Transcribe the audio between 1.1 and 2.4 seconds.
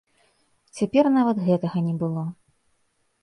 нават гэтага не было.